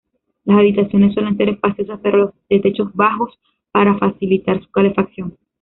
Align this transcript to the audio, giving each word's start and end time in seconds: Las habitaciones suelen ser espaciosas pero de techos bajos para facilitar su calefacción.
Las 0.45 0.57
habitaciones 0.57 1.13
suelen 1.13 1.37
ser 1.37 1.49
espaciosas 1.49 1.99
pero 2.01 2.33
de 2.49 2.59
techos 2.59 2.91
bajos 2.95 3.37
para 3.71 3.99
facilitar 3.99 4.59
su 4.63 4.71
calefacción. 4.71 5.37